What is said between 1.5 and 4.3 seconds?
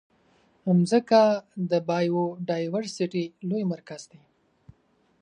د بایوډایورسټي لوی مرکز دی.